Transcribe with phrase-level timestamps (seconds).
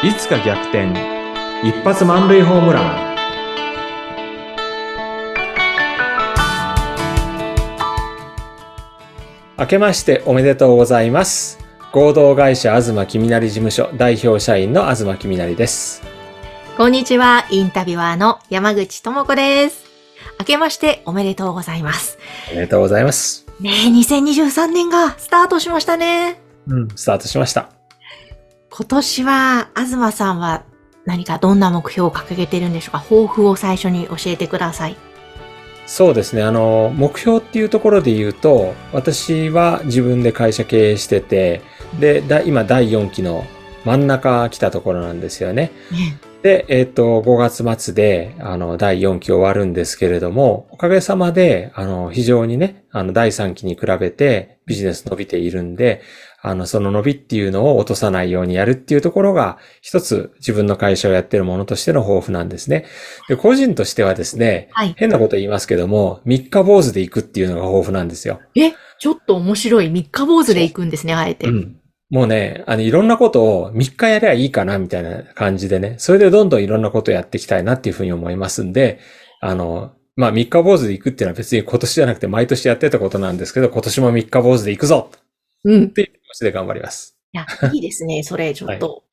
[0.00, 0.92] いつか逆転。
[1.64, 3.16] 一発満塁ホームラン。
[9.58, 11.58] 明けましておめでとうございます。
[11.90, 16.04] 合同会社東きみなり事務所代表社員の東きみなりです。
[16.76, 19.84] こんにちは、インタビュアーの山口智子です。
[20.38, 22.18] 明けましておめでとうございます。
[22.52, 23.46] おめでとうございます。
[23.58, 26.40] ねえ、2023年がスタートしましたね。
[26.68, 27.77] うんスタートしました
[28.70, 30.62] 今年は、東さんは
[31.04, 32.98] 何かどんな目標を掲げてるんでしょうか？
[32.98, 34.96] 抱負を最初に教えてください。
[35.86, 36.42] そうですね。
[36.42, 41.62] あの、目標っていうところで言うと、私は自分で会社経営してて、
[41.98, 43.46] で、だ今第4期の
[43.84, 45.72] 真ん中来たところなんですよね。
[45.90, 56.00] ねで、えっ、と、5月末で、あの、第4期終わるんですけれども、おかげさまで、あの、非常にね、あの、第3期に比べてビジネス伸びているんで、
[56.40, 62.86] あの、その伸びっていうのを落とさないようにやるっていうところが、一つ自分の会社をやってるものとしての抱負なんですね。
[63.28, 64.94] で、個人としてはですね、はい。
[64.96, 68.40] 変なこと言いますけども、三日坊主で行くっていうのが抱負なんですよ。
[68.54, 71.48] え、ちょっと面白い三日坊主で行くんですね、あえて。
[71.48, 71.80] うん。
[72.10, 78.98] もうね、あの、いろんなことを3日やればいいかな、みたいな感じでね、それでどんどんいろんなことをやっていきたいなっていうふうに思いますんで、
[79.40, 85.10] あの、まあ、3日坊主で行くっていうのは別に今年じゃなくて毎年やってたことなんですけど、今年も3日坊主で行くぞ
[85.64, 85.84] うん。
[85.84, 87.16] っていう気持ちで頑張ります。
[87.32, 89.04] いや、いいですね、それ、ちょっと。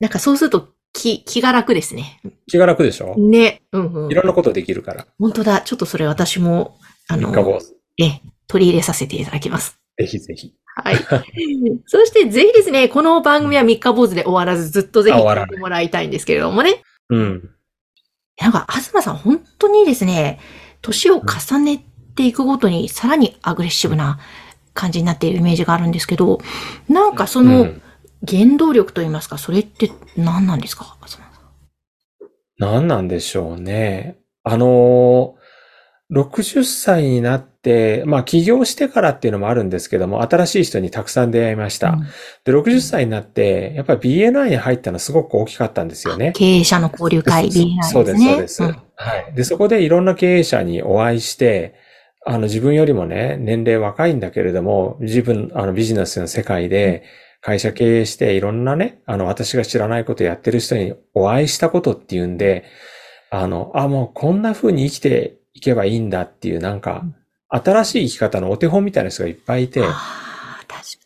[0.00, 2.20] なんかそうすると気、気が楽ですね。
[2.48, 3.14] 気が楽でしょ？
[3.18, 3.60] ね。
[3.72, 4.14] うんうんい。
[4.14, 5.06] ろんなことできるから。
[5.20, 5.60] 本当だ。
[5.60, 7.74] ちょっとそれ私も、あの3、日坊主。
[8.02, 9.77] え、取り入れさせていただきます。
[9.98, 10.54] ぜひぜひ。
[10.76, 10.96] はい。
[11.86, 16.82] そしてぜひですね、この番組は三日坊主で終わらずずっとぜひ聞いてもらいたいんですけれどもね。
[17.10, 17.50] うん。
[18.40, 20.38] なんか、東さん本当にですね、
[20.80, 24.20] 年を重ねていくごとにさらにアグレッシブな
[24.72, 26.38] 感じになっているイメージがあるんですけど、
[26.88, 27.82] なんかそうのん
[28.26, 31.28] 原動力といいますか、それって何なんですか東さん
[32.58, 34.18] 何なんでしょうね。
[34.42, 37.57] あのー、60歳になって、
[38.06, 41.90] まあ起業してからっていうのもあるんですけども、新しい人にたくさん出会いました。
[41.90, 42.06] うん
[42.44, 46.32] で、60歳になって、やっぱり BNI に入ったのすごく大きかったんですよね。
[46.34, 47.78] 経営者の交流会 BNI ですね。
[47.82, 48.62] そうです、そうです。
[48.62, 48.72] んは
[49.30, 49.34] い。
[49.34, 51.74] で、そこでいろんな経営者にお会いして、
[52.24, 57.04] あの、自分よりもね、年齢若いんだけれども、自分、あの、ビジネスの世界で、
[57.40, 62.64] 会社経営して、いろんなね、あの、私が知らないことやってる人にお会いしたことっていうんで、
[63.30, 67.04] あの、あ、もうこんな風に生きていけばいいんだっていう、なんか、
[67.48, 69.82] 新しい生き方のお手本みたいな人がいっぱいいて。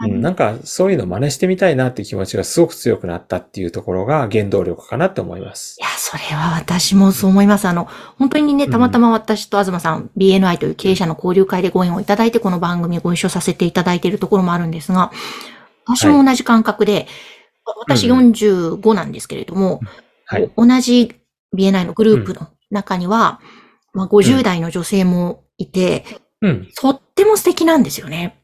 [0.00, 5.82] うん、なんかそういうの真似してみたいなっていう気持ちがすごく強くなったっていうところが原動力かなって思いますい。
[5.82, 7.66] や、それは私もそう思います。
[7.66, 15.10] あの、本当にね、たまたま私と東さん、BNI という経営者の交流会でご縁をいただいて、この番組ご一緒させていただいているところもあるんですが、
[15.86, 17.08] 私も同じ感覚で、
[17.64, 19.80] 私うん45なんですけれども、
[20.24, 20.50] はい。
[20.56, 21.16] 同じ
[21.56, 23.40] BNI のグループの中には、
[23.92, 26.04] まあ、50代の女性もいて、
[26.42, 26.68] うん。
[26.76, 28.40] とっても素敵なんですよね。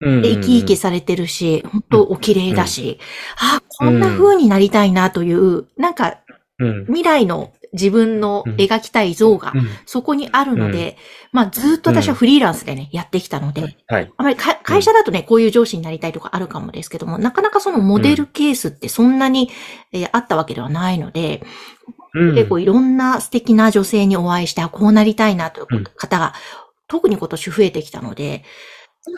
[0.00, 0.22] うん。
[0.22, 2.98] で生き生きされてるし、本当お綺麗だし、
[3.38, 6.18] ああ、こんな風になりたいなという、なんか
[6.58, 6.86] うん。
[6.86, 9.66] 未来の自分の描きたい像がうん。
[9.86, 10.96] そこにあるので、
[11.32, 14.12] まあずっと私はフリーランスでね、やってきたので、はい。
[14.16, 19.50] あまりか会社だとね、こういう上司になりたいとかあるかもですけども、なかなかそのモデルケースってそんなに、
[19.92, 21.42] えーあったわけではないので、
[22.14, 26.34] うん結構いろんな素敵な女性にお会いして、あこうなりたいなという方が、
[26.90, 28.42] 特に今年増えてきたので、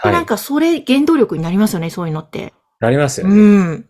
[0.04, 2.52] なんかそれ原動力になりますよね、そういうのって。
[2.78, 3.34] なりますよね。
[3.34, 3.88] うん。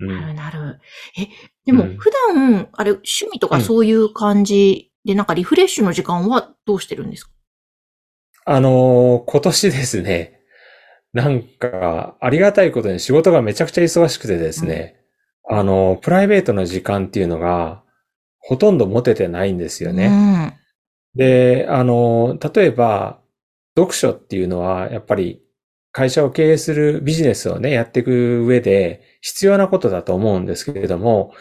[0.00, 0.36] うなるん。
[0.36, 0.78] なる。
[1.18, 1.26] え、
[1.64, 7.30] でもうん普段、あれ、趣味とかそういう感じで、なんかリフレッシュの時間はどうしてるんですか？
[8.44, 10.40] あのー今年ですね、
[11.12, 15.00] なんか、ありがたいことに仕事がめちゃくちゃ忙しくてですね、
[15.48, 17.82] あのープライベートの時間っていうのが、
[18.38, 20.59] ほとんど持ててないんですよね。
[21.14, 21.18] うん。
[21.18, 23.20] で、あのー例えば、
[23.76, 25.42] 読書っていうのは、やっぱり、
[25.92, 31.32] 会社を経営するビジネスをね、やっていく上で必要なことだと思うんですけれども、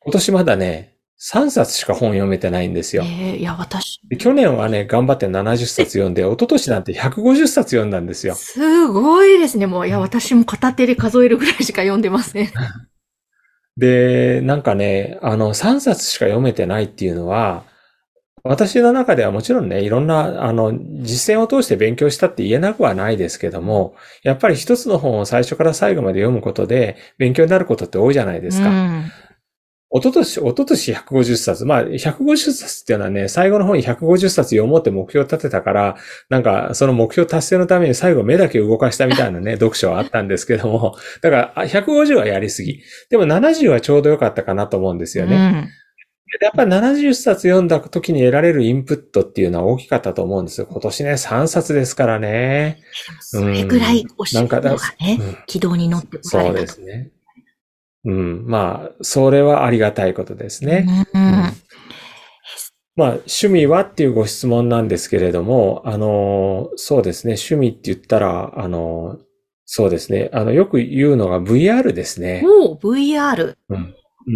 [0.00, 3.04] 今年まだね、3冊しか本読めてないんですよ。
[3.04, 8.34] えーいや、私、で去年はね、頑張って70冊読んで、一昨年なんて150冊読んだんですよ。
[8.34, 9.66] すごいですね。
[9.66, 12.48] もう、いや、私も片手で数えるぐらいしか読んでません。
[13.78, 17.64] で、なんかね、あの、3冊しか読めてないっていうのは、
[18.46, 28.68] 私の中ではもちろんね、いろんな、あの、実践を通して勉強したって言えなくはないですけども、やっぱり一つの本を最初から最後まで読むことで勉強になることって多いじゃないですか。
[28.68, 29.10] うん。
[29.96, 31.64] 一昨年、一昨年150冊。
[31.64, 35.96] まあ、150冊っていうのはね、最後の方に150冊読もうって目標を立てたから、
[36.28, 42.82] なんか、その目標達成のために最後目だけ動かしたみたいなね、 読書はあったんですけども、だから、150はやりすぎ。
[43.08, 45.36] でも70はちょうどよかったかなと思うんですよね。
[45.36, 45.83] うん
[46.40, 50.66] やっぱり70冊読んだ時に得られるインプットっていうのは大きかったと思うんですよ。
[50.68, 52.82] 今年ね、3冊ですからね。
[53.20, 57.10] それぐらいお仕事がね、うん、軌道に乗ってそうですね。
[58.04, 58.44] うん。
[58.46, 60.86] まあ、それはありがたいことですね。
[61.14, 61.52] うん、うん、
[62.96, 67.34] まあ、趣味はっていうご質問なんですけれども、あの、そうですね。
[67.34, 69.18] 趣味って言ったら、あの、
[69.66, 70.30] そうですね。
[70.32, 72.44] あの、よく言うのが VR ですね。
[72.44, 73.56] お VR。
[73.70, 73.94] うん。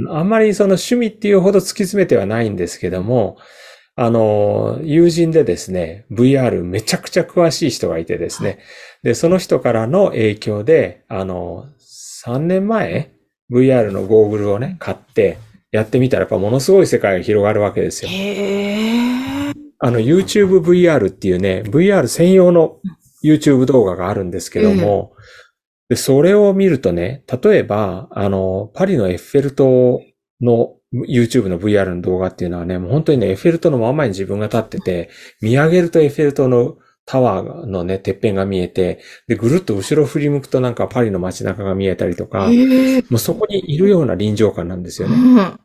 [0.08, 0.28] あん。
[0.28, 3.38] まりその趣味っていうほど突き詰めてはないんですけども、
[3.96, 8.60] あの、友人でですね、VR めちゃくちゃ詳しい人がいてですね、
[9.02, 11.66] で、その人からの影響で、あの、
[12.24, 13.10] 3年前、
[13.50, 15.38] VR のゴーグルをね、買って、
[15.70, 18.10] やってみたらやっぱものすごい世界が広がるわけですよ。
[19.80, 22.78] あの、YouTube VR っていうね、VR 専用の
[23.22, 25.12] YouTube 動画があるんですけども、
[25.88, 30.02] で、それを見るとね、例えば、あの、パリのエッフェル塔
[30.40, 36.76] の YouTube の VR の動画っていうのはね、もう本当にね、エッフェル塔の真ん前に自分が立ってて、見上げるとエッフェル塔の
[37.06, 45.16] タワーのね、てっぺんが見えて、で、ぐるっと後ろ振り向くとなんかパリの街中が見えたりとか、もうそこにいるような臨場感なんですよね。
[45.16, 45.60] うん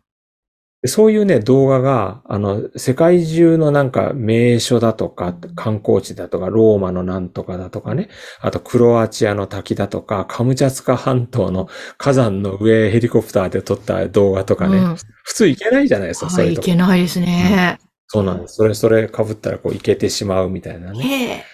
[0.86, 8.10] そういうね、動画が、あの、世界中のなんか名所だとか、観光地だとか、ローマのなんとかだとかね、
[8.42, 16.68] あとクロアチアの滝だとか、カムチャツカ半島の火山の上ヘリコプターで撮った動画とかね、うん、普通行けないじゃないですか、そういうとこ。
[16.68, 18.56] 行けないですね、うん、そうなんです。
[18.56, 21.46] それ、それ被ったらこう行けてしまうみたいなね。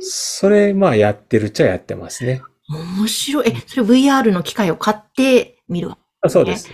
[0.00, 2.40] それ、まあやってるっちゃやってますね。
[2.70, 3.48] 面白い。
[3.48, 6.70] え、それ VR の機械を買ってみるわ、ね、あそうです。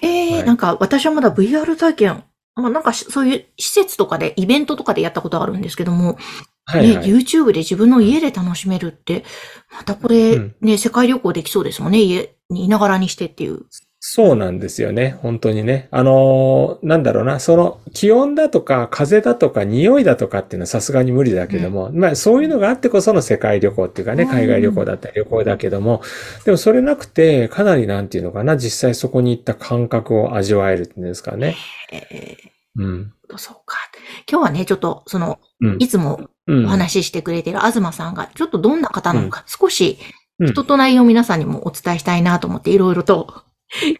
[0.00, 2.24] へえ、はい、なんか私はまだ VR 体験、
[2.54, 6.16] まあ、なんかそういう施設とかで、イベントとかでやったことあるんですけども、
[6.64, 9.24] はいはい、ね、YouTube で自分の家で楽しめるって、
[9.70, 13.66] またこれ、ね、うん、世界旅行できそうですもんね、家にいながらにしてっていう。
[14.04, 15.16] そうなんですよね。
[15.22, 15.86] 本当にね。
[15.92, 17.38] あのー、なんだろうな。
[17.38, 26.02] その気温だとか風だとか匂いだとかっていうのはさすがに無理だけども、うん、まあそういうのがあってこその世界旅行っていうかね、海外旅行だったり旅行だけども、
[26.44, 31.54] でもそれなくて、かなりなんていうのかな、実際そこに行った感覚を味わえるっていうんですかね。
[32.74, 33.12] うん。
[33.36, 33.78] そうか。
[34.28, 40.00] 今日はね、ちょっとその、うん、いつもお話ししてくれてる東さんが、ちょっとどんな方なのか、少し
[40.40, 43.44] 人となりを皆さんにもお伝えしたいなと思っていろいろと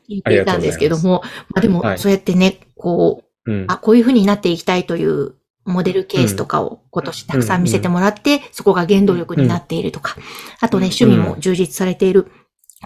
[0.09, 5.35] 聞いていたんですけども、まあでも、そうやってね、こう、あ、こういうふうになっていきたいという
[5.65, 10.17] モデルケースとかを今年たくさん見せてもらって、そこが原動力になっているとか、
[10.61, 12.31] あとね、趣味も充実されている、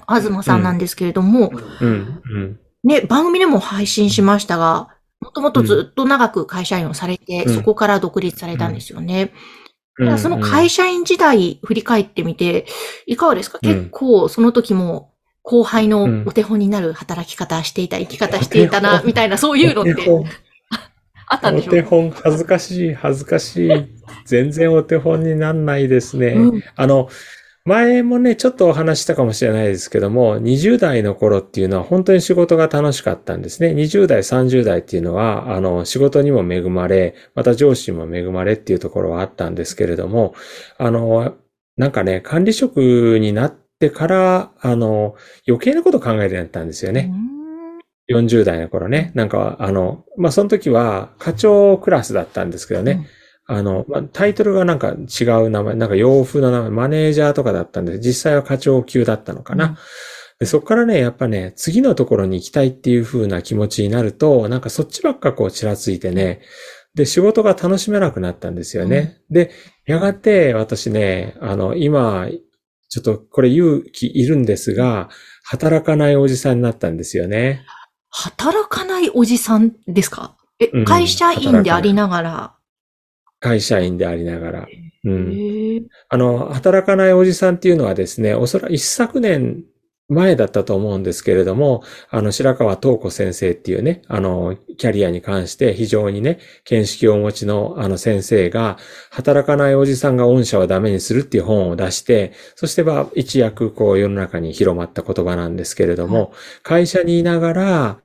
[0.09, 1.53] 東さんなんですけれども、
[2.85, 4.89] ね、番組でも配信しましたが、
[5.21, 9.33] もともとずっと長く会社員をされて、そこから独立されたんですよね。
[10.19, 12.67] その会社員時代振り返ってみて、
[13.07, 15.15] いかがですか、結構その時も
[15.47, 19.93] 後輩のお手本になる働き方していた、生き方していたな、みたいな、そういうのって、
[21.29, 23.71] あったんでしょうお手本、恥ずかしい、恥ずかしい。
[24.25, 26.31] 全然お手本になんないですね。
[26.31, 27.09] うん、あの、
[27.65, 33.69] 前もね、ちょっとお話したかもしれないですけども、20代の頃っていうのは本当に仕事が楽しかったんですね。
[33.73, 40.35] 20代、30代っていうのは、あの、仕事にも恵まれ、また上司にも恵まれっていうところはあったんですけれども、
[40.77, 41.37] あの、
[41.77, 45.17] なんかね、管理職になってってから、あの、
[45.47, 47.13] 余計なこと考えるようになったんですよね。
[48.11, 49.13] 40代の頃ね。
[49.15, 53.07] なんか、あの、まあ、その時は課長クラスだったんですけどね。
[53.49, 59.65] うん、あの、まあ、タイトルがなんか違う名前、なんか洋風の名前、マネージャーとかだったんで、実際は課長級だったのかな。
[59.65, 59.77] うん
[60.39, 66.43] でそこからね、やっぱね、次のところに行きたいっていう風な気持ちになると、なんかそっちばっかこうちらついてね、
[66.95, 69.19] で、仕事が楽しめなくなったんですよね。
[69.31, 69.51] うん、で、
[69.87, 72.29] やがて私ね、あの、今、
[72.89, 75.09] ちょっとこれ勇気いるんですが、
[75.45, 77.65] 働かないおじさんになったんですよね。
[78.11, 80.37] 働かないおじさんですか？
[80.59, 82.55] え、うん、会社員でありながら。
[83.41, 84.67] 会社員でありながら。
[85.05, 85.87] うん。
[86.09, 89.65] あの、働かないおじさんっていうのはですね、おそらく一昨年
[90.09, 98.79] 前だったと思うんですけれども、あの、白川東子先生っていうね、あの、キャリアに関して非常にね、見識をお持ちのあの先生が、
[99.11, 106.33] 働かないおじさんが御社はダメにするっていう本を出して、そしてまあ、一躍こう世の中に広まった言葉なんですけれども、
[106.63, 107.99] 会社にいながら、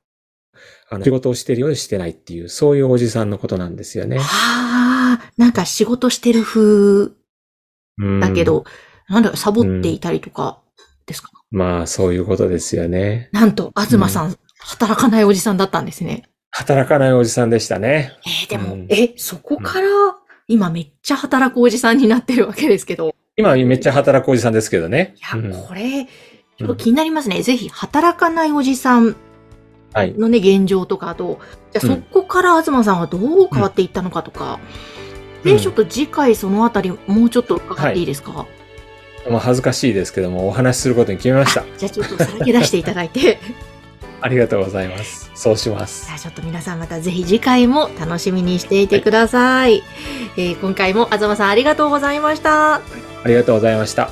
[0.90, 4.18] あの、仕事をしてるようにしてないっていう、そういうおじさんのことなんですよね。
[4.18, 7.12] はあ、なんか仕事してる風
[8.20, 8.66] だけど、
[9.08, 10.60] なんだサボっていたりとか
[11.06, 13.30] ですか、まあ、そういうことですよね。
[13.34, 16.24] なんと、東さん、うん、働かないおじさんだったんですね。
[16.50, 18.14] 働かないおじさんでしたね。
[18.26, 19.88] えーでも、うんえ、そこから、
[20.48, 23.14] 今めっちゃ働くおじさんになってるわけですけど。
[23.38, 25.16] 今めっちゃ働くおじさんですけどね。
[25.18, 27.42] いや、うんこれ、ちょっと気になりますね。
[27.42, 29.16] ぜひ、働かないおじさん
[29.94, 30.14] はい。
[30.14, 31.40] のね、現状とか、あと、
[31.72, 34.60] じゃそこから東さんはどう変わっていったのかとか、
[35.44, 38.46] で、うんちょっと次回そのあたり、もうちょっと伺っていいですか、
[39.30, 41.64] まあ恥ずかしいですけども、お話しすることに決めました。
[41.78, 43.40] じゃあちょっとさらけ出していただいて、
[44.22, 45.32] ありがとうございます。
[45.34, 46.16] そうしますじゃ。
[46.16, 49.84] あちょっと皆さんまたぜひ次回も楽しみにしていてください。
[50.38, 52.76] えー今回も東さんありがとうございました。
[52.76, 52.82] あ
[53.26, 54.10] りがとうございました。